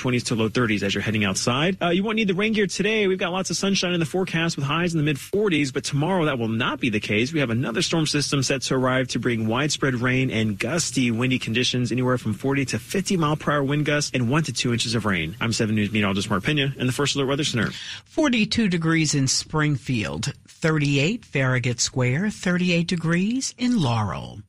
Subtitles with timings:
[0.00, 1.76] 20s to low 30s as you're heading outside.
[1.80, 3.06] Uh, you won't need the rain gear today.
[3.06, 5.84] We've got lots of sunshine in the forecast with highs in the mid 40s, but
[5.84, 7.32] tomorrow that will not be the case.
[7.32, 11.38] We have another storm system set to arrive to bring widespread rain and gusty windy
[11.38, 14.72] conditions anywhere from 40 to 50 mile per hour wind gusts and 1 to 2
[14.72, 15.36] inches of rain.
[15.40, 17.70] I'm 7 News meteorologist Mark Pena in the First Alert Weather Center.
[18.06, 24.40] 42 degrees in Springfield, 38 Farragut Square, 38 degrees in Laurel.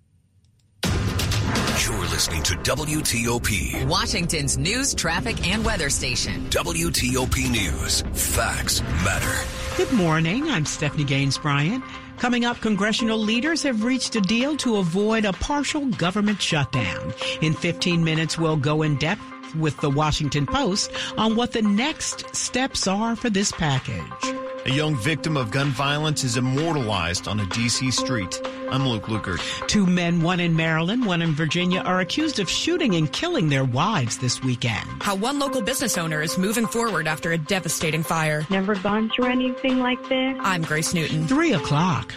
[2.21, 3.87] You're listening to WTOP.
[3.87, 6.45] Washington's news, traffic, and weather station.
[6.49, 8.03] WTOP News.
[8.13, 9.49] Facts matter.
[9.75, 10.47] Good morning.
[10.47, 11.83] I'm Stephanie Gaines Bryant.
[12.19, 17.11] Coming up, congressional leaders have reached a deal to avoid a partial government shutdown.
[17.41, 22.35] In 15 minutes, we'll go in depth with the Washington Post on what the next
[22.35, 24.40] steps are for this package.
[24.63, 27.89] A young victim of gun violence is immortalized on a D.C.
[27.89, 28.39] street.
[28.69, 29.41] I'm Luke Lukert.
[29.67, 33.63] Two men, one in Maryland, one in Virginia, are accused of shooting and killing their
[33.65, 34.87] wives this weekend.
[35.01, 38.45] How one local business owner is moving forward after a devastating fire.
[38.51, 40.37] Never gone through anything like this.
[40.41, 41.27] I'm Grace Newton.
[41.27, 42.13] Three o'clock.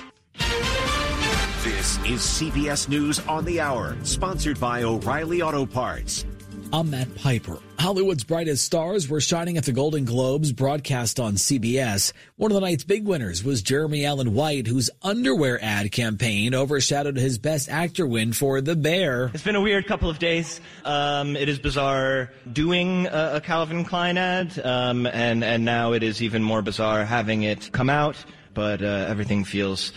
[1.65, 6.27] This is CBS News on the Hour, sponsored by O'Reilly Auto Parts.
[6.75, 7.61] I'm Matt Piper.
[7.79, 12.13] Hollywood's brightest stars were shining at the Golden Globes broadcast on CBS.
[12.35, 17.17] One of the night's big winners was Jeremy Allen White, whose underwear ad campaign overshadowed
[17.17, 19.31] his Best Actor win for The Bear.
[19.33, 20.61] It's been a weird couple of days.
[20.85, 26.03] Um, it is bizarre doing a, a Calvin Klein ad, um, and, and now it
[26.03, 28.17] is even more bizarre having it come out,
[28.53, 29.93] but uh, everything feels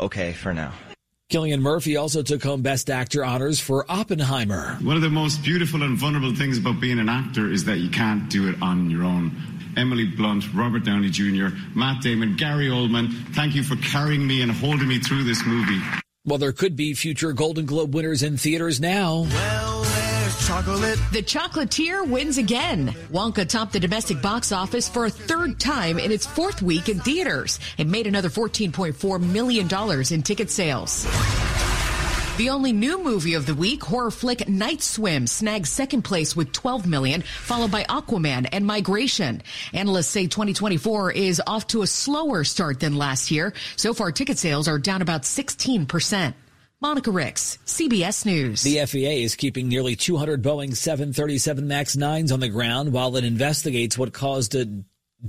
[0.00, 0.72] okay for now.
[1.28, 4.76] Cillian Murphy also took home Best Actor honors for Oppenheimer.
[4.80, 7.90] One of the most beautiful and vulnerable things about being an actor is that you
[7.90, 9.32] can't do it on your own.
[9.76, 14.52] Emily Blunt, Robert Downey Jr., Matt Damon, Gary Oldman, thank you for carrying me and
[14.52, 15.80] holding me through this movie.
[16.24, 19.26] Well, there could be future Golden Globe winners in theaters now.
[19.28, 19.75] Well,
[20.46, 20.98] chocolate.
[21.10, 22.94] The chocolatier wins again.
[23.10, 27.00] Wonka topped the domestic box office for a third time in its fourth week in
[27.00, 29.68] theaters and made another $14.4 million
[30.12, 31.04] in ticket sales.
[32.36, 36.52] The only new movie of the week, horror flick Night Swim, snags second place with
[36.52, 39.42] 12 million, followed by Aquaman and Migration.
[39.72, 43.52] Analysts say 2024 is off to a slower start than last year.
[43.76, 46.34] So far, ticket sales are down about 16%.
[46.82, 48.62] Monica Ricks, CBS News.
[48.62, 53.24] The FAA is keeping nearly 200 Boeing 737 MAX 9s on the ground while it
[53.24, 54.66] investigates what caused a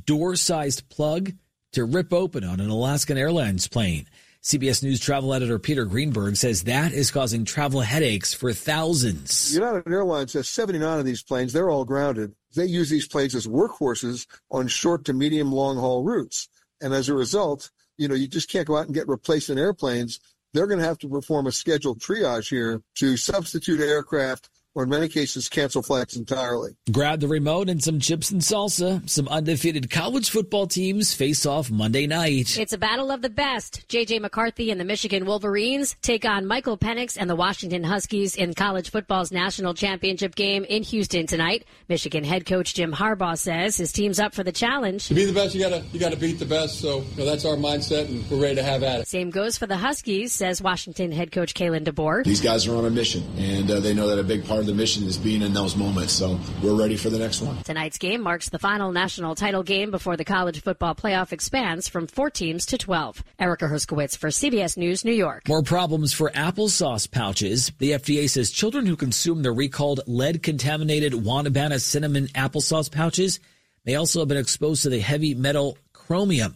[0.03, 1.31] door sized plug
[1.71, 4.07] to rip open on an Alaskan Airlines plane.
[4.43, 9.55] CBS News travel editor Peter Greenberg says that is causing travel headaches for thousands.
[9.55, 11.53] United Airlines has 79 of these planes.
[11.53, 12.33] They're all grounded.
[12.57, 16.49] They use these planes as workhorses on short to medium long haul routes.
[16.81, 20.19] And as a result, you know, you just can't go out and get replacement airplanes
[20.57, 24.89] they're going to have to perform a scheduled triage here to substitute aircraft or in
[24.89, 26.75] many cases cancel flights entirely.
[26.91, 29.07] Grab the remote and some chips and salsa.
[29.09, 32.59] Some undefeated college football teams face off Monday night.
[32.59, 33.87] It's a battle of the best.
[33.89, 38.53] JJ McCarthy and the Michigan Wolverines take on Michael Penix and the Washington Huskies in
[38.53, 41.65] college football's national championship game in Houston tonight.
[41.89, 45.07] Michigan head coach Jim Harbaugh says his team's up for the challenge.
[45.07, 46.79] To be the best, you gotta you gotta beat the best.
[46.81, 49.07] So you know, that's our mindset, and we're ready to have at it.
[49.07, 52.23] Same goes for the Huskies, says Washington head coach Kalen DeBoer.
[52.23, 54.66] These guys are on a mission, and uh, they know that a big part of
[54.67, 56.13] the mission is being in those moments.
[56.13, 57.57] So we're ready for the next one.
[57.63, 62.05] Tonight's game marks the final national title game before the college football playoff expands from
[62.05, 63.23] four teams to 12.
[63.39, 65.47] Erica Herskowitz for CBS News, New York.
[65.47, 67.71] More problems for applesauce pouches.
[67.79, 73.39] The FDA says children who consume the recalled lead contaminated Wanabana cinnamon applesauce pouches
[73.85, 76.55] may also have been exposed to the heavy metal chromium.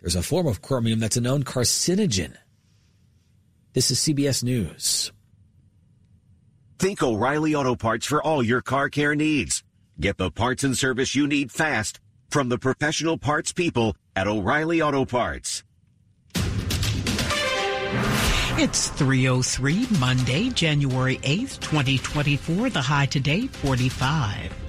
[0.00, 2.34] There's a form of chromium that's a known carcinogen.
[3.74, 5.12] This is CBS News.
[6.82, 9.62] Think O'Reilly Auto Parts for all your car care needs.
[10.00, 14.82] Get the parts and service you need fast from the professional parts people at O'Reilly
[14.82, 15.62] Auto Parts.
[18.58, 22.70] It's 303 Monday, January 8th, 2024.
[22.70, 24.61] The high today, 45.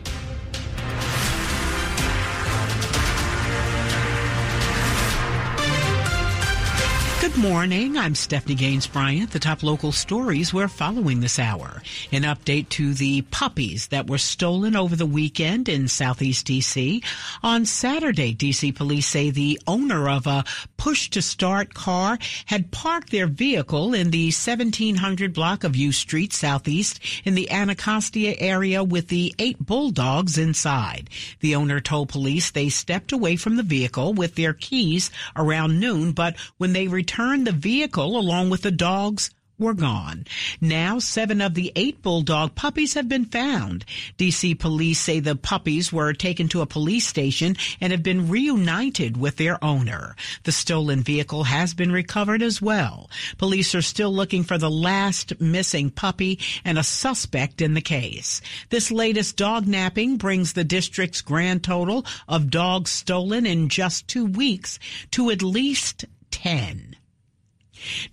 [7.34, 7.98] Good morning.
[7.98, 9.32] I'm Stephanie Gaines Bryant.
[9.32, 11.82] The top local stories we're following this hour.
[12.12, 17.04] An update to the puppies that were stolen over the weekend in Southeast DC.
[17.42, 20.44] On Saturday, DC police say the owner of a
[20.78, 26.34] push to start car had parked their vehicle in the 1700 block of U Street
[26.34, 31.10] Southeast in the Anacostia area with the eight bulldogs inside.
[31.40, 36.12] The owner told police they stepped away from the vehicle with their keys around noon,
[36.12, 40.26] but when they returned returned the vehicle along with the dogs were gone.
[40.60, 43.86] Now, seven of the eight bulldog puppies have been found.
[44.18, 49.16] DC police say the puppies were taken to a police station and have been reunited
[49.16, 50.18] with their owner.
[50.44, 53.10] The stolen vehicle has been recovered as well.
[53.38, 58.42] Police are still looking for the last missing puppy and a suspect in the case.
[58.70, 64.26] This latest dog napping brings the district's grand total of dogs stolen in just two
[64.26, 64.78] weeks
[65.12, 66.98] to at least 10.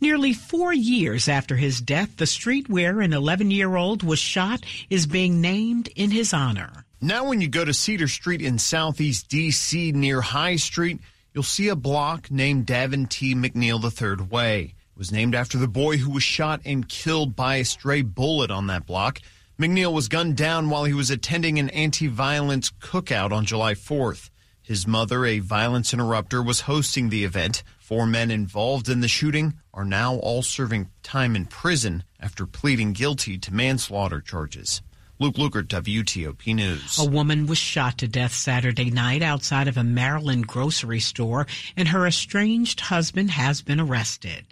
[0.00, 4.64] Nearly four years after his death, the street where an 11 year old was shot
[4.88, 6.84] is being named in his honor.
[7.00, 9.92] Now, when you go to Cedar Street in Southeast D.C.
[9.92, 11.00] near High Street,
[11.32, 13.34] you'll see a block named Davon T.
[13.34, 14.74] McNeal III Way.
[14.94, 18.50] It was named after the boy who was shot and killed by a stray bullet
[18.50, 19.20] on that block.
[19.58, 24.30] McNeal was gunned down while he was attending an anti violence cookout on July 4th.
[24.62, 27.62] His mother, a violence interrupter, was hosting the event.
[27.90, 32.92] Four men involved in the shooting are now all serving time in prison after pleading
[32.92, 34.80] guilty to manslaughter charges.
[35.18, 37.00] Luke Lukert, WTOP News.
[37.00, 41.88] A woman was shot to death Saturday night outside of a Maryland grocery store, and
[41.88, 44.44] her estranged husband has been arrested.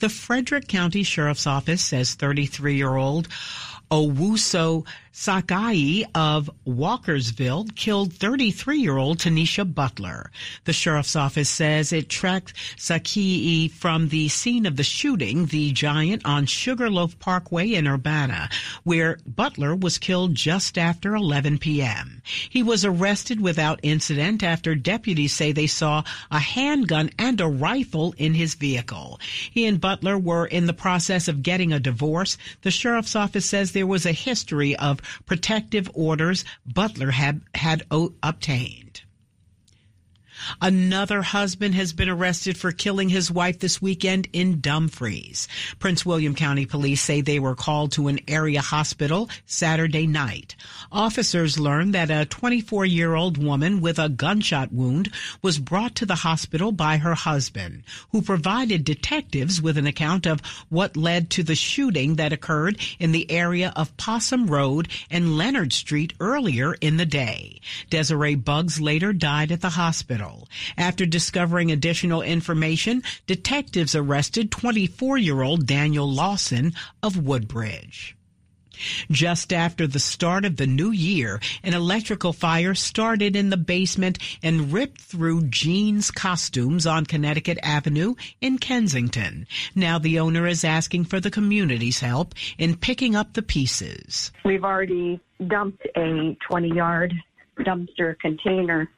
[0.00, 3.26] The Frederick County Sheriff's Office says 33 year old
[3.90, 10.30] Owusu Sakai of Walkersville killed 33-year-old Tanisha Butler.
[10.64, 16.24] The sheriff's office says it tracked Sakai from the scene of the shooting, the Giant
[16.24, 18.48] on Sugarloaf Parkway in Urbana,
[18.84, 22.22] where Butler was killed just after 11 p.m.
[22.48, 28.14] He was arrested without incident after deputies say they saw a handgun and a rifle
[28.16, 29.20] in his vehicle.
[29.50, 32.38] He and Butler were in the process of getting a divorce.
[32.62, 37.84] The sheriff's office says there was a history of protective orders Butler had, had
[38.22, 39.02] obtained.
[40.60, 45.48] Another husband has been arrested for killing his wife this weekend in Dumfries.
[45.78, 50.56] Prince William County police say they were called to an area hospital Saturday night.
[50.90, 55.10] Officers learned that a 24 year old woman with a gunshot wound
[55.42, 60.40] was brought to the hospital by her husband, who provided detectives with an account of
[60.68, 65.72] what led to the shooting that occurred in the area of Possum Road and Leonard
[65.72, 67.60] Street earlier in the day.
[67.90, 70.31] Desiree Bugs later died at the hospital.
[70.76, 78.16] After discovering additional information, detectives arrested 24 year old Daniel Lawson of Woodbridge.
[79.10, 84.18] Just after the start of the new year, an electrical fire started in the basement
[84.42, 89.46] and ripped through jeans costumes on Connecticut Avenue in Kensington.
[89.74, 94.32] Now the owner is asking for the community's help in picking up the pieces.
[94.44, 97.14] We've already dumped a 20 yard
[97.58, 98.90] dumpster container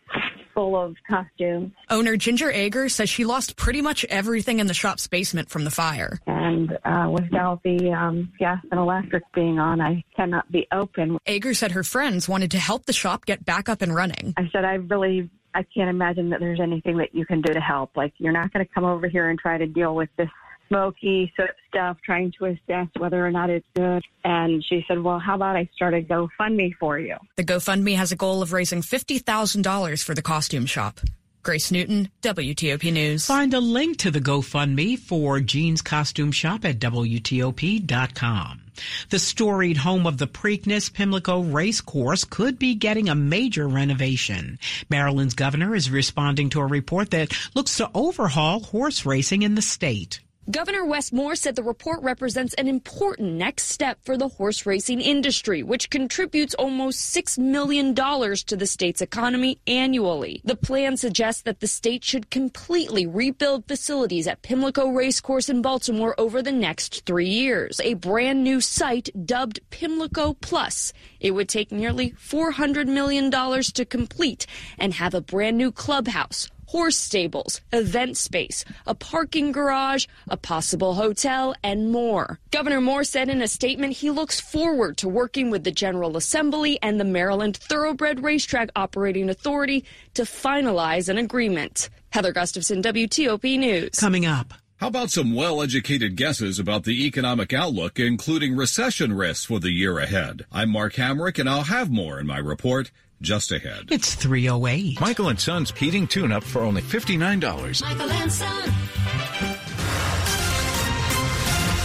[0.54, 1.72] full of costumes.
[1.90, 5.70] Owner Ginger Ager says she lost pretty much everything in the shop's basement from the
[5.70, 6.20] fire.
[6.26, 11.18] And uh, without the um, gas and electric being on, I cannot be open.
[11.26, 14.34] Ager said her friends wanted to help the shop get back up and running.
[14.36, 17.60] I said, I really I can't imagine that there's anything that you can do to
[17.60, 17.96] help.
[17.96, 20.28] Like, you're not going to come over here and try to deal with this
[20.69, 21.32] smoky
[21.69, 24.02] stuff, trying to assess whether or not it's good.
[24.25, 27.16] And she said, Well, how about I start a GoFundMe for you?
[27.37, 31.00] The GoFundMe has a goal of raising $50,000 for the costume shop.
[31.44, 33.26] Grace Newton, WTOP News.
[33.26, 38.62] Find a link to the GoFundMe for Jean's Costume Shop at WTOP.com.
[39.10, 44.58] The storied home of the Preakness Pimlico Race Course could be getting a major renovation.
[44.88, 49.62] Maryland's governor is responding to a report that looks to overhaul horse racing in the
[49.62, 50.20] state.
[50.51, 55.01] Governor Wes Moore said the report represents an important next step for the horse racing
[55.01, 60.43] industry, which contributes almost $6 million to the state's economy annually.
[60.44, 66.15] The plan suggests that the state should completely rebuild facilities at Pimlico Racecourse in Baltimore
[66.19, 67.81] over the next three years.
[67.82, 70.93] A brand new site dubbed Pimlico Plus.
[71.20, 74.46] It would take nearly $400 million to complete
[74.79, 80.94] and have a brand new clubhouse, horse stables, event space, a parking garage, a possible
[80.94, 82.40] hotel, and more.
[82.50, 86.76] Governor Moore said in a statement he looks forward to working with the General Assembly
[86.82, 91.90] and the Maryland Thoroughbred Racetrack Operating Authority to finalize an agreement.
[92.10, 93.90] Heather Gustafson, WTOP News.
[93.90, 94.54] Coming up.
[94.78, 100.00] How about some well-educated guesses about the economic outlook, including recession risks for the year
[100.00, 100.44] ahead?
[100.50, 102.90] I'm Mark Hamrick, and I'll have more in my report
[103.20, 103.88] just ahead.
[103.90, 105.00] It's 308.
[105.00, 107.82] Michael and Son's heating tune-up for only $59.
[107.82, 108.72] Michael and Son.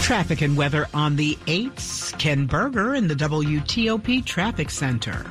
[0.01, 2.17] Traffic and weather on the 8th.
[2.17, 5.25] Ken Berger in the WTOP Traffic Center.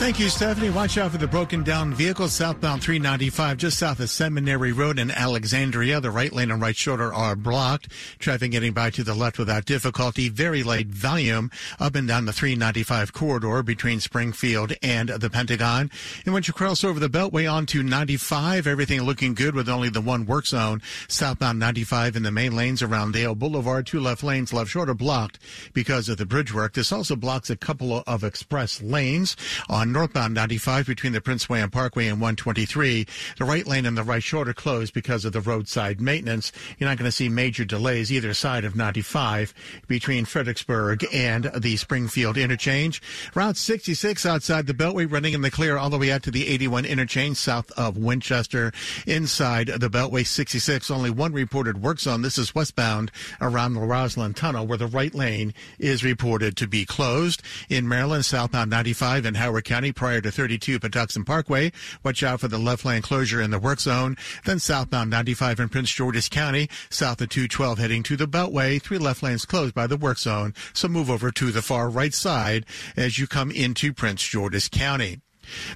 [0.00, 0.70] Thank you, Stephanie.
[0.70, 5.10] Watch out for the broken down vehicle southbound 395 just south of Seminary Road in
[5.10, 6.00] Alexandria.
[6.00, 7.92] The right lane and right shoulder are blocked.
[8.18, 10.30] Traffic getting by to the left without difficulty.
[10.30, 15.90] Very light volume up and down the 395 corridor between Springfield and the Pentagon.
[16.24, 20.00] And once you cross over the Beltway onto 95, everything looking good with only the
[20.00, 20.80] one work zone.
[21.08, 23.86] Southbound 95 in the main lanes around Dale Boulevard.
[23.86, 25.38] Two left lanes left shoulder blocked
[25.74, 26.72] because of the bridge work.
[26.72, 29.36] This also blocks a couple of express lanes
[29.68, 33.06] on northbound 95 between the Prince William Parkway and 123.
[33.38, 36.52] The right lane and the right shoulder closed because of the roadside maintenance.
[36.78, 39.54] You're not going to see major delays either side of 95
[39.88, 43.02] between Fredericksburg and the Springfield interchange.
[43.34, 46.46] Route 66 outside the Beltway running in the clear all the way out to the
[46.48, 48.72] 81 interchange south of Winchester.
[49.06, 52.22] Inside the Beltway 66, only one reported work zone.
[52.22, 56.84] This is westbound around the Rosslyn Tunnel where the right lane is reported to be
[56.84, 57.42] closed.
[57.68, 61.72] In Maryland, southbound 95 in Howard County prior to 32 Patuxent Parkway.
[62.04, 64.16] Watch out for the left lane closure in the work zone.
[64.44, 68.80] Then southbound 95 in Prince George's County, south of 212 heading to the Beltway.
[68.80, 70.52] Three left lanes closed by the work zone.
[70.74, 75.22] So move over to the far right side as you come into Prince George's County.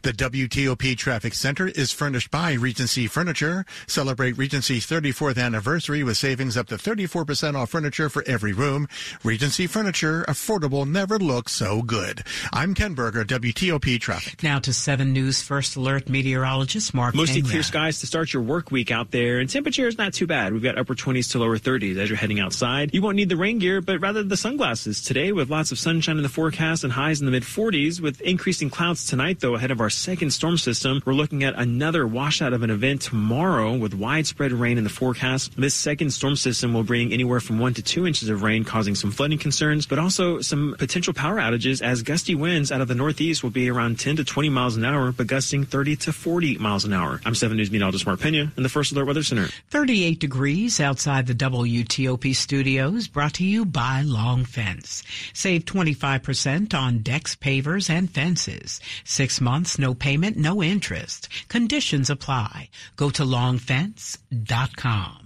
[0.02, 3.64] The WTOP Traffic Center is furnished by Regency Furniture.
[3.86, 8.88] Celebrate Regency's 34th anniversary with savings up to 34% off furniture for every room.
[9.22, 12.22] Regency Furniture, affordable, never looked so good.
[12.52, 14.42] I'm Ken Berger, WTOP Traffic.
[14.42, 17.48] Now to 7 News First Alert meteorologist Mark Mostly Pena.
[17.50, 20.52] clear skies to start your work week out there, and temperature is not too bad.
[20.52, 22.94] We've got upper 20s to lower 30s as you're heading outside.
[22.94, 25.02] You won't need the rain gear, but rather the sunglasses.
[25.02, 28.20] Today, with lots of sunshine in the forecast and highs in the mid 40s, with
[28.20, 31.00] increasing clouds tonight, though, ahead of our second storm system.
[31.06, 35.56] We're looking at another washout of an event tomorrow with widespread rain in the forecast.
[35.56, 38.94] This second storm system will bring anywhere from one to two inches of rain, causing
[38.94, 42.94] some flooding concerns, but also some potential power outages as gusty winds out of the
[42.94, 46.58] northeast will be around 10 to 20 miles an hour, but gusting 30 to 40
[46.58, 47.22] miles an hour.
[47.24, 49.46] I'm 7 News meteorologist Mark Pena in the First Alert Weather Center.
[49.70, 55.02] 38 degrees outside the WTOP studios, brought to you by Long Fence.
[55.32, 58.82] Save 25% on decks, pavers, and fences.
[59.04, 61.28] Six months, no payment, no interest.
[61.48, 62.70] Conditions apply.
[62.96, 65.20] Go to longfence.com.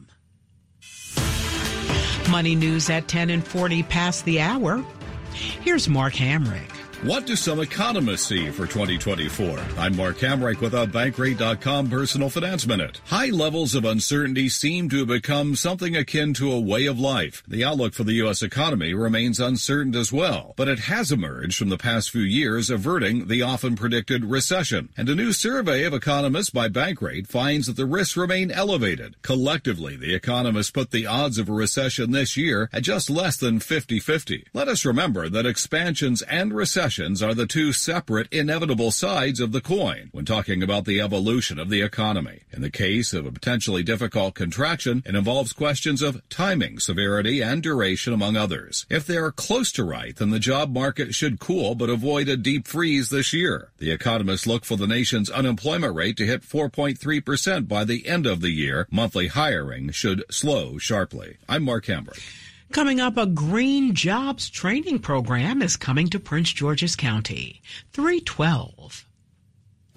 [2.31, 4.85] Money news at 10 and 40 past the hour.
[5.33, 6.78] Here's Mark Hamrick.
[7.03, 9.61] What do some economists see for 2024?
[9.79, 13.01] I'm Mark Hamrick with a Bankrate.com Personal Finance Minute.
[13.05, 17.45] High levels of uncertainty seem to have become something akin to a way of life.
[17.47, 18.43] The outlook for the U.S.
[18.43, 23.29] economy remains uncertain as well, but it has emerged from the past few years averting
[23.29, 24.89] the often predicted recession.
[24.97, 29.23] And a new survey of economists by Bankrate finds that the risks remain elevated.
[29.23, 33.61] Collectively, the economists put the odds of a recession this year at just less than
[33.61, 34.47] 50-50.
[34.53, 36.53] Let us remember that expansions and
[36.89, 41.59] recessions are the two separate inevitable sides of the coin when talking about the evolution
[41.59, 42.41] of the economy.
[42.51, 47.63] In the case of a potentially difficult contraction, it involves questions of timing, severity, and
[47.63, 48.87] duration, among others.
[48.89, 52.39] If they are close to right, then the job market should cool but avoid a
[52.39, 53.71] deep freeze this year.
[53.77, 58.41] The economists look for the nation's unemployment rate to hit 4.3% by the end of
[58.41, 58.89] the year.
[58.91, 61.37] Monthly hiring should slow sharply.
[61.47, 62.48] I'm Mark Hamrick.
[62.71, 67.63] Coming up, a green jobs training program is coming to Prince George's County.
[67.95, 69.07] 312.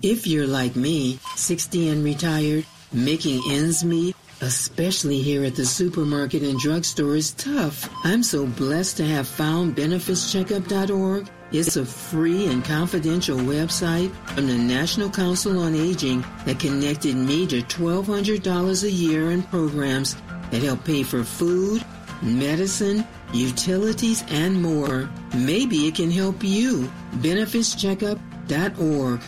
[0.01, 6.43] If you're like me, 60 and retired, making ends meet, especially here at the supermarket
[6.43, 7.89] and drugstore is tough.
[8.05, 11.29] I'm so blessed to have found benefitscheckup.org.
[11.51, 17.45] It's a free and confidential website from the National Council on Aging that connected me
[17.47, 20.15] to $1,200 a year in programs
[20.51, 21.83] that help pay for food,
[22.21, 25.09] medicine, utilities, and more.
[25.35, 26.91] Maybe it can help you.
[27.15, 29.21] BenefitsCheckup.org.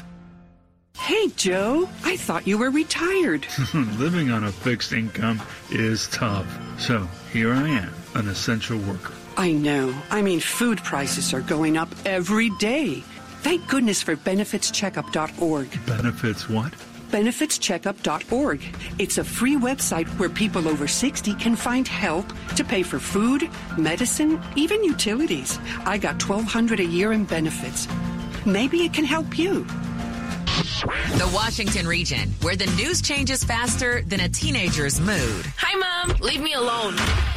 [0.98, 3.48] Hey, Joe, I thought you were retired.
[3.74, 6.48] Living on a fixed income is tough.
[6.80, 9.14] So here I am, an essential worker.
[9.36, 9.94] I know.
[10.12, 13.04] I mean, food prices are going up every day.
[13.42, 15.86] Thank goodness for benefitscheckup.org.
[15.86, 16.74] Benefits what?
[17.14, 18.60] benefitscheckup.org.
[18.98, 23.48] It's a free website where people over 60 can find help to pay for food,
[23.78, 25.60] medicine, even utilities.
[25.86, 27.88] I got 1200 a year in benefits.
[28.48, 29.64] Maybe it can help you.
[31.22, 35.46] The Washington region, where the news changes faster than a teenager's mood.
[35.58, 36.18] Hi, Mom.
[36.20, 36.96] Leave me alone.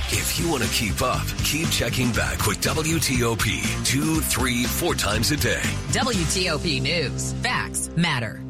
[0.09, 5.31] If you want to keep up, keep checking back with WTOP two, three, four times
[5.33, 5.63] a day.
[5.93, 7.35] WTOP News.
[7.43, 8.46] Facts matter.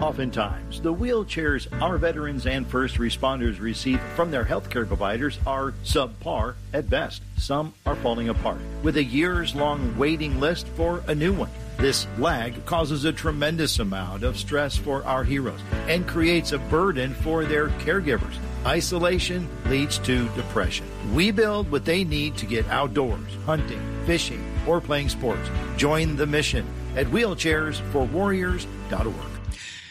[0.00, 6.54] Oftentimes, the wheelchairs our veterans and first responders receive from their healthcare providers are subpar
[6.72, 7.20] at best.
[7.36, 11.50] Some are falling apart, with a years long waiting list for a new one.
[11.76, 17.12] This lag causes a tremendous amount of stress for our heroes and creates a burden
[17.12, 18.38] for their caregivers.
[18.64, 20.86] Isolation leads to depression.
[21.14, 25.46] We build what they need to get outdoors, hunting, fishing, or playing sports.
[25.76, 26.66] Join the mission
[26.96, 29.29] at wheelchairsforwarriors.org.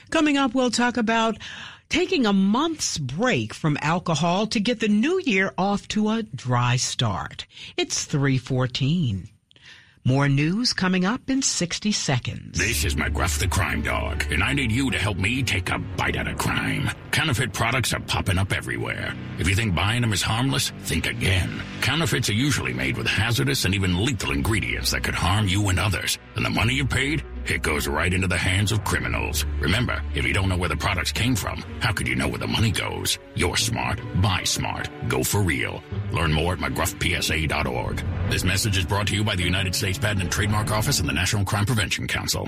[0.10, 1.38] Coming up, we'll talk about
[1.88, 6.78] taking a month's break from alcohol to get the new year off to a dry
[6.78, 7.46] start.
[7.78, 9.30] It's 314.
[10.06, 12.58] More news coming up in 60 seconds.
[12.58, 15.78] This is McGruff the Crime Dog, and I need you to help me take a
[15.78, 16.89] bite out of crime.
[17.12, 19.13] Counterfeit products are popping up everywhere.
[19.38, 21.62] If you think buying them is harmless, think again.
[21.82, 25.80] Counterfeits are usually made with hazardous and even lethal ingredients that could harm you and
[25.80, 26.18] others.
[26.36, 27.24] And the money you paid?
[27.50, 29.44] It goes right into the hands of criminals.
[29.60, 32.38] Remember, if you don't know where the products came from, how could you know where
[32.38, 33.18] the money goes?
[33.34, 34.00] You're smart.
[34.22, 34.88] Buy smart.
[35.08, 35.84] Go for real.
[36.12, 38.03] Learn more at McGruffPSA.org.
[38.29, 41.10] This message is brought to you by the United States Patent and Trademark Office and
[41.10, 42.48] the National Crime Prevention Council.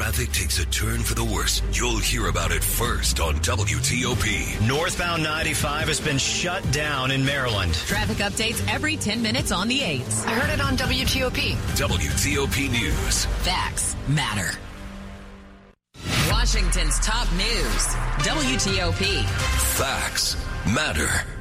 [0.00, 4.66] When traffic takes a turn for the worse, you'll hear about it first on WTOP.
[4.66, 7.74] Northbound 95 has been shut down in Maryland.
[7.74, 10.26] Traffic updates every 10 minutes on the 8s.
[10.26, 11.52] I heard it on WTOP.
[11.76, 13.26] WTOP News.
[13.44, 14.58] Facts matter.
[16.30, 17.86] Washington's top news.
[18.24, 19.24] WTOP.
[19.76, 21.39] Facts matter.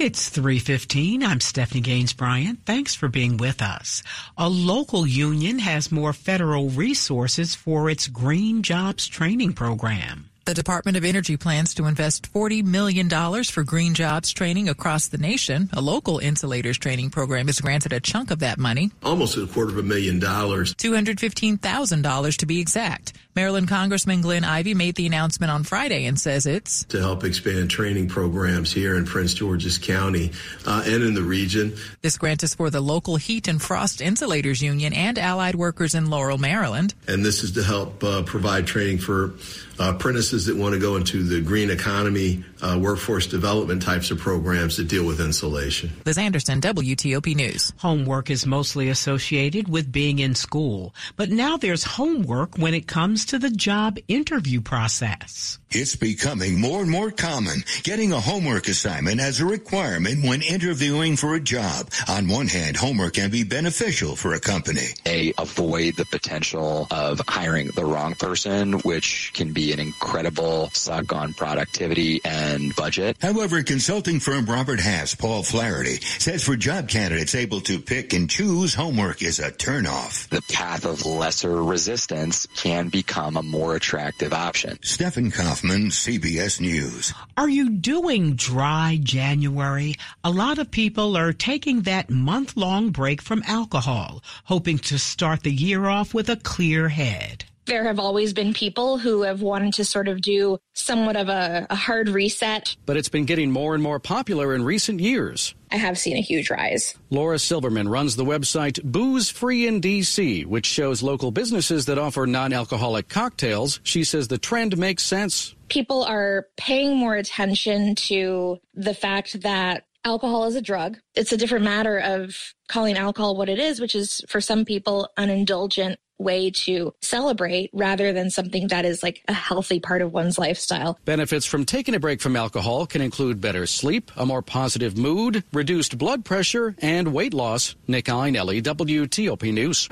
[0.00, 1.24] It's 315.
[1.24, 2.64] I'm Stephanie Gaines Bryant.
[2.64, 4.04] Thanks for being with us.
[4.36, 10.27] A local union has more federal resources for its Green Jobs Training Program.
[10.48, 13.10] The Department of Energy plans to invest $40 million
[13.44, 15.68] for green jobs training across the nation.
[15.74, 18.90] A local insulators training program is granted a chunk of that money.
[19.02, 20.72] Almost a quarter of a million dollars.
[20.76, 23.12] $215,000 to be exact.
[23.36, 27.70] Maryland Congressman Glenn Ivey made the announcement on Friday and says it's to help expand
[27.70, 30.32] training programs here in Prince George's County
[30.66, 31.76] uh, and in the region.
[32.02, 36.10] This grant is for the local Heat and Frost Insulators Union and allied workers in
[36.10, 36.94] Laurel, Maryland.
[37.06, 39.34] And this is to help uh, provide training for
[39.78, 44.18] uh, apprentices that want to go into the green economy, uh, workforce development types of
[44.18, 45.90] programs that deal with insulation.
[46.04, 47.72] Liz Anderson, WTOP News.
[47.78, 53.26] Homework is mostly associated with being in school, but now there's homework when it comes
[53.26, 55.58] to the job interview process.
[55.70, 57.62] It's becoming more and more common.
[57.82, 61.90] Getting a homework assignment as a requirement when interviewing for a job.
[62.08, 64.86] On one hand, homework can be beneficial for a company.
[65.04, 70.27] They avoid the potential of hiring the wrong person, which can be an incredible
[70.72, 73.16] suck on productivity and budget.
[73.20, 78.28] However, consulting firm Robert Half, Paul Flaherty, says for job candidates able to pick and
[78.28, 80.28] choose, homework is a turnoff.
[80.28, 84.78] The path of lesser resistance can become a more attractive option.
[84.82, 87.12] Stephen Kaufman, CBS News.
[87.36, 89.94] Are you doing dry January?
[90.24, 95.42] A lot of people are taking that month long break from alcohol, hoping to start
[95.42, 99.74] the year off with a clear head there have always been people who have wanted
[99.74, 102.76] to sort of do somewhat of a, a, hard reset.
[102.86, 105.54] But it's been getting more and more popular in recent years.
[105.70, 106.96] I have seen a huge rise.
[107.10, 112.26] Laura Silverman runs the website Booze Free in DC, which shows local businesses that offer
[112.26, 113.80] non alcoholic cocktails.
[113.84, 115.54] She says the trend makes sense.
[115.68, 120.96] People are paying more attention to the fact that alcohol is a drug.
[121.14, 125.08] It's a different matter of calling alcohol what it is, which is for some people
[125.18, 130.12] an indulgent way to celebrate rather than something that is like a healthy part of
[130.12, 130.98] one's lifestyle.
[131.04, 135.44] Benefits from taking a break from alcohol can include better sleep, a more positive mood,
[135.52, 137.74] reduced blood pressure, and weight loss.
[137.86, 139.88] Nick Iannelli, WTOP News.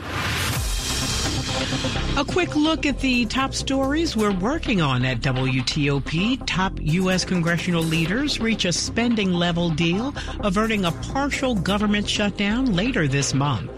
[2.18, 6.42] A quick look at the top stories we're working on at WTOP.
[6.46, 7.26] Top U.S.
[7.26, 13.70] congressional leaders reach a spending level deal, averting a partial government shutdown later this month.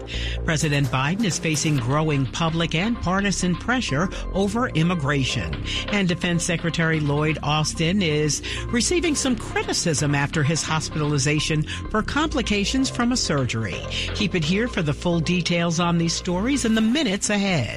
[0.45, 5.63] President Biden is facing growing public and partisan pressure over immigration.
[5.89, 13.11] And Defense Secretary Lloyd Austin is receiving some criticism after his hospitalization for complications from
[13.11, 13.81] a surgery.
[14.15, 17.68] Keep it here for the full details on these stories in the minutes ahead.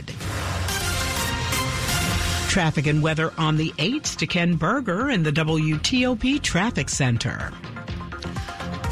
[2.48, 7.50] Traffic and weather on the 8s to Ken Berger in the WTOP Traffic Center.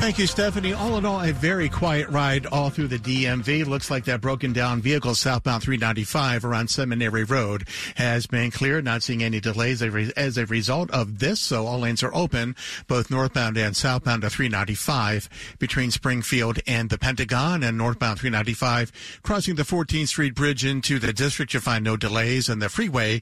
[0.01, 0.73] Thank you, Stephanie.
[0.73, 3.67] All in all, a very quiet ride all through the DMV.
[3.67, 8.83] Looks like that broken down vehicle southbound 395 around Seminary Road has been cleared.
[8.85, 11.39] Not seeing any delays as a result of this.
[11.39, 12.57] So all lanes are open,
[12.89, 19.57] both northbound and southbound to 395 between Springfield and the Pentagon and northbound 395 crossing
[19.57, 21.53] the 14th Street Bridge into the district.
[21.53, 23.21] You find no delays and the freeway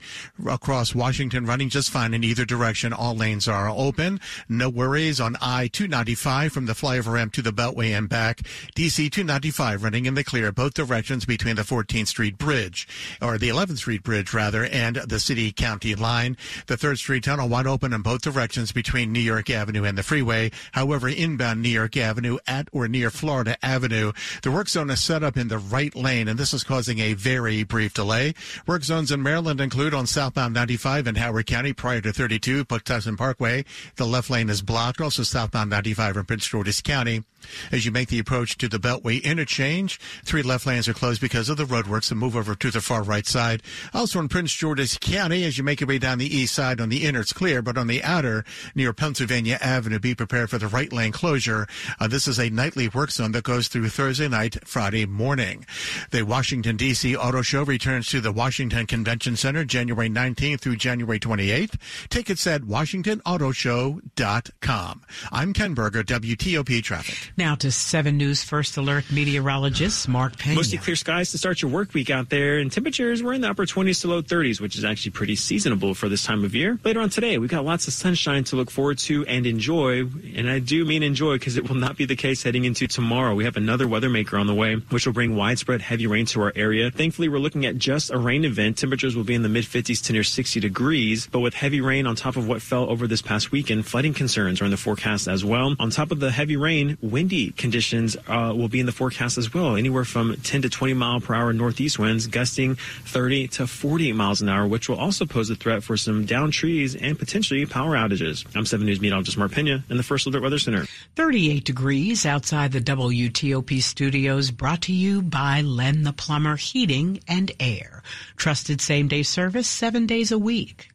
[0.48, 2.92] across Washington running just fine in either direction.
[2.92, 4.20] All lanes are open.
[4.48, 8.42] No worries on I-295 from the flyover ramp to the Beltway and back.
[8.76, 12.86] DC 295 running in the clear both directions between the 14th Street Bridge,
[13.20, 16.36] or the 11th Street Bridge rather, and the city county line.
[16.66, 20.02] The 3rd Street tunnel wide open in both directions between New York Avenue and the
[20.02, 20.50] freeway.
[20.72, 25.22] However, inbound New York Avenue at or near Florida Avenue, the work zone is set
[25.22, 28.34] up in the right lane, and this is causing a very brief delay.
[28.66, 33.16] Work zones in Maryland include on southbound 95 in Howard County prior to 32 Patuxent
[33.16, 33.64] Parkway.
[33.96, 35.00] The left lane is blocked.
[35.00, 37.22] Also southbound 95 in Prince George's County.
[37.70, 41.48] As you make the approach to the Beltway interchange, three left lanes are closed because
[41.48, 43.62] of the roadworks and move over to the far right side.
[43.94, 46.88] Also in Prince George's County, as you make your way down the east side on
[46.88, 48.44] the inner, it's clear, but on the outer
[48.74, 51.66] near Pennsylvania Avenue, be prepared for the right lane closure.
[52.00, 55.64] Uh, this is a nightly work zone that goes through Thursday night, Friday morning.
[56.10, 57.16] The Washington D.C.
[57.16, 61.76] Auto Show returns to the Washington Convention Center January 19th through January 28th.
[62.08, 65.02] Tickets at WashingtonAutoShow.com.
[65.32, 66.02] I'm Ken Berger,
[66.48, 67.32] WTOP Traffic.
[67.36, 70.56] Now to 7 News First Alert meteorologist Mark Pena.
[70.56, 73.50] Mostly clear skies to start your work week out there, and temperatures were in the
[73.50, 76.78] upper 20s to low 30s, which is actually pretty seasonable for this time of year.
[76.84, 80.48] Later on today, we've got lots of sunshine to look forward to and enjoy, and
[80.48, 83.34] I do mean enjoy because it will not be the case heading into tomorrow.
[83.34, 86.40] We have another weather maker on the way, which will bring widespread heavy rain to
[86.42, 86.90] our area.
[86.90, 88.78] Thankfully, we're looking at just a rain event.
[88.78, 92.06] Temperatures will be in the mid 50s to near 60 degrees, but with heavy rain
[92.06, 95.28] on top of what fell over this past weekend, flooding concerns are in the forecast
[95.28, 95.74] as well.
[95.78, 99.52] On top of the heavy rain, windy conditions uh, will be in the forecast as
[99.52, 104.12] well, anywhere from 10 to 20 mile per hour northeast winds, gusting 30 to 40
[104.12, 107.66] miles an hour, which will also pose a threat for some down trees and potentially
[107.66, 108.46] power outages.
[108.54, 110.86] I'm 7 News meteorologist Mark Pena in the First Alert Weather Center.
[111.16, 117.50] 38 degrees outside the WTOP studios, brought to you by Len the Plumber Heating and
[117.58, 118.04] Air.
[118.36, 120.88] Trusted same day service seven days a week.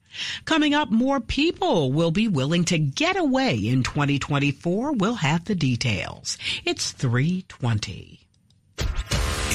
[0.46, 4.94] Coming up, more people will be willing to get away in 2024.
[4.94, 6.38] We'll have the details.
[6.66, 8.20] It's 320.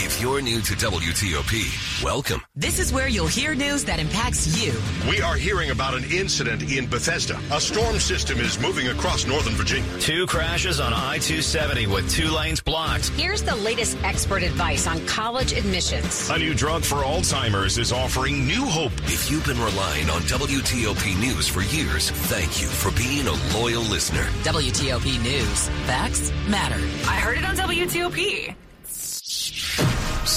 [0.00, 2.40] If you're new to WTOP, welcome.
[2.54, 4.72] This is where you'll hear news that impacts you.
[5.10, 7.36] We are hearing about an incident in Bethesda.
[7.50, 9.90] A storm system is moving across northern Virginia.
[9.98, 13.08] Two crashes on I 270 with two lanes blocked.
[13.16, 16.30] Here's the latest expert advice on college admissions.
[16.30, 18.92] A new drug for Alzheimer's is offering new hope.
[19.06, 23.82] If you've been relying on WTOP News for years, thank you for being a loyal
[23.82, 24.26] listener.
[24.44, 25.68] WTOP News.
[25.88, 26.80] Facts matter.
[27.10, 28.54] I heard it on WTOP.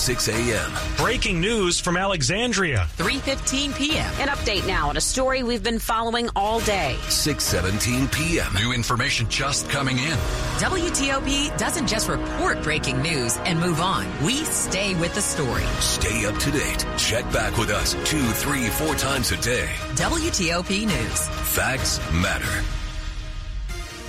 [0.01, 0.71] 6 a.m.
[0.97, 2.87] Breaking news from Alexandria.
[2.97, 4.11] 3:15 p.m.
[4.19, 6.95] An update now on a story we've been following all day.
[7.01, 8.51] 6:17 p.m.
[8.55, 10.17] New information just coming in.
[10.57, 14.07] WTOP doesn't just report breaking news and move on.
[14.25, 15.65] We stay with the story.
[15.79, 16.83] Stay up to date.
[16.97, 19.69] Check back with us two, three, four times a day.
[19.93, 21.27] WTOP News.
[21.53, 22.65] Facts matter.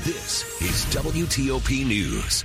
[0.04, 2.44] This is WTOP News.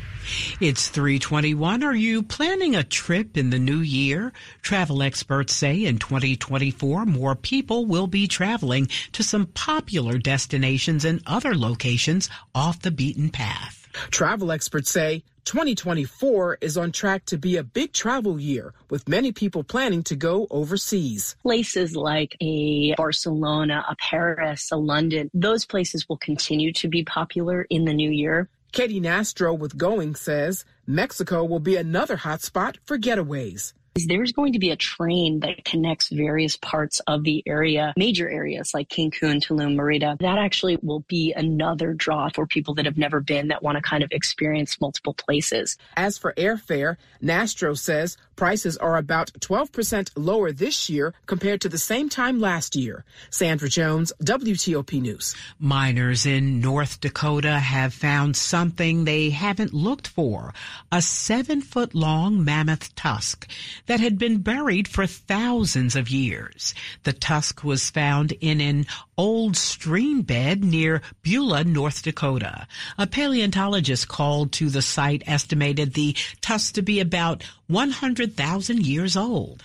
[0.59, 1.83] It's 321.
[1.83, 4.33] Are you planning a trip in the new year?
[4.61, 11.21] Travel experts say in 2024, more people will be traveling to some popular destinations and
[11.25, 13.87] other locations off the beaten path.
[14.11, 19.31] Travel experts say 2024 is on track to be a big travel year, with many
[19.31, 21.37] people planning to go overseas.
[21.41, 27.65] Places like a Barcelona, a Paris, a London, those places will continue to be popular
[27.69, 28.49] in the new year.
[28.71, 33.73] Katie Nastro with Going says Mexico will be another hotspot for getaways.
[34.05, 38.73] There's going to be a train that connects various parts of the area, major areas
[38.73, 40.17] like Cancun, Tulum, Merida.
[40.19, 43.81] That actually will be another draw for people that have never been that want to
[43.81, 45.77] kind of experience multiple places.
[45.95, 51.77] As for airfare, Nastro says prices are about 12% lower this year compared to the
[51.77, 53.03] same time last year.
[53.29, 55.35] Sandra Jones, WTOP News.
[55.59, 60.53] Miners in North Dakota have found something they haven't looked for
[60.91, 63.49] a seven foot long mammoth tusk
[63.87, 66.73] that had been buried for thousands of years.
[67.03, 68.85] The tusk was found in an
[69.17, 72.67] old stream bed near Beulah, North Dakota.
[72.97, 79.63] A paleontologist called to the site estimated the tusk to be about 100,000 years old.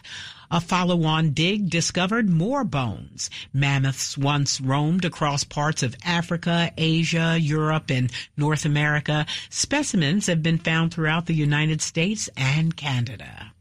[0.51, 3.31] A follow-on dig discovered more bones.
[3.55, 9.25] Mammoths once roamed across parts of Africa, Asia, Europe, and North America.
[9.49, 13.52] Specimens have been found throughout the United States and Canada.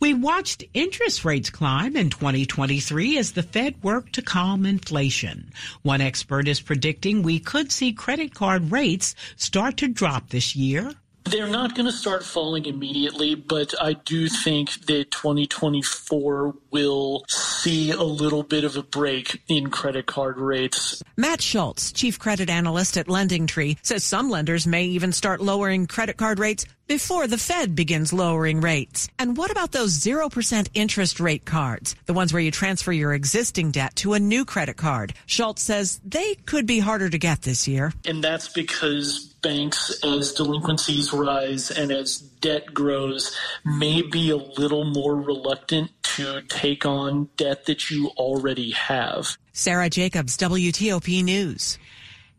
[0.00, 5.52] We watched interest rates climb in 2023 as the Fed worked to calm inflation.
[5.82, 10.92] One expert is predicting we could see credit card rates start to drop this year.
[11.24, 17.92] They're not going to start falling immediately, but I do think that 2024 will see
[17.92, 21.02] a little bit of a break in credit card rates.
[21.16, 26.18] Matt Schultz, chief credit analyst at LendingTree, says some lenders may even start lowering credit
[26.18, 29.08] card rates before the Fed begins lowering rates.
[29.18, 33.70] And what about those 0% interest rate cards, the ones where you transfer your existing
[33.70, 35.14] debt to a new credit card?
[35.26, 37.92] Schultz says they could be harder to get this year.
[38.04, 44.84] And that's because banks, as delinquencies rise and as debt grows, may be a little
[44.84, 49.36] more reluctant to take on debt that you already have.
[49.52, 51.78] Sarah Jacobs, WTOP News.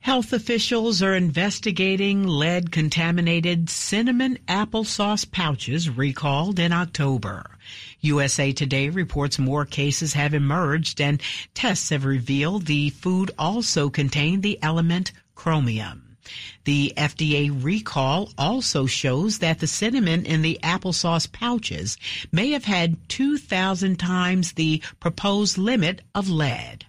[0.06, 7.58] Health officials are investigating lead contaminated cinnamon applesauce pouches recalled in October.
[8.02, 11.20] USA Today reports more cases have emerged and
[11.56, 16.18] tests have revealed the food also contained the element chromium.
[16.66, 21.98] The FDA recall also shows that the cinnamon in the applesauce pouches
[22.32, 26.86] may have had 2,000 times the proposed limit of lead.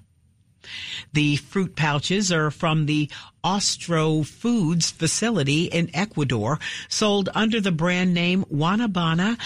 [1.12, 3.11] The fruit pouches are from the
[3.44, 9.38] Austrofoods facility in Ecuador, sold under the brand name Wanabana,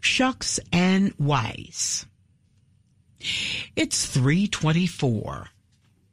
[0.00, 2.06] Schnucks and Weis.
[3.74, 5.48] It's 324.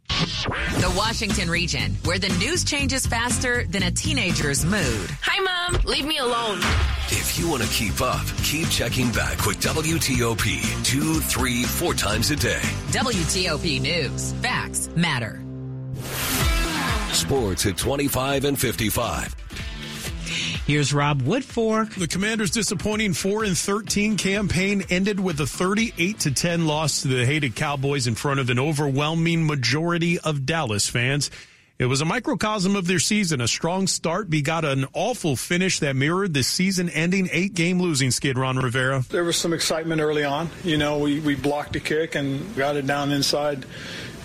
[0.10, 5.10] The Washington region, where the news changes faster than a teenager's mood.
[5.22, 5.82] Hi, Mom.
[5.84, 6.60] Leave me alone.
[7.10, 12.32] If you want to keep up, keep checking back with WTOP two, three, four times
[12.32, 12.62] a day.
[12.92, 14.34] WTOP News.
[14.42, 15.42] Facts matter.
[17.12, 19.36] Sports at 25 and 55.
[20.66, 21.94] Here's Rob Woodfork.
[21.94, 27.08] The Commanders' disappointing 4 and 13 campaign ended with a 38 to 10 loss to
[27.08, 31.30] the hated Cowboys in front of an overwhelming majority of Dallas fans.
[31.78, 33.42] It was a microcosm of their season.
[33.42, 38.10] A strong start begot an awful finish that mirrored the season ending eight game losing
[38.10, 39.06] skid, Ron Rivera.
[39.10, 40.50] There was some excitement early on.
[40.64, 43.68] You know, we, we blocked a kick and got it down inside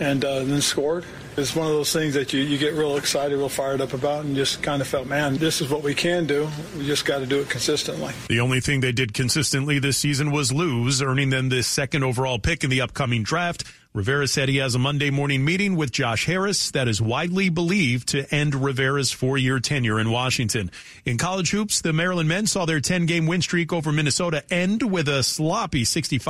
[0.00, 1.04] and uh, then scored.
[1.40, 4.26] It's one of those things that you, you get real excited, real fired up about,
[4.26, 6.46] and just kind of felt, man, this is what we can do.
[6.76, 8.12] We just got to do it consistently.
[8.28, 12.38] The only thing they did consistently this season was lose, earning them the second overall
[12.38, 13.64] pick in the upcoming draft.
[13.92, 18.10] Rivera said he has a Monday morning meeting with Josh Harris that is widely believed
[18.10, 20.70] to end Rivera's four-year tenure in Washington.
[21.04, 25.08] In college hoops, the Maryland men saw their 10-game win streak over Minnesota end with
[25.08, 26.22] a sloppy 65